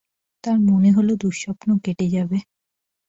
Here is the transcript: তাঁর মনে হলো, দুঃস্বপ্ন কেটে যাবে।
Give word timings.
তাঁর 0.43 0.57
মনে 0.69 0.89
হলো, 0.91 1.11
দুঃস্বপ্ন 1.15 1.69
কেটে 1.83 2.07
যাবে। 2.09 2.37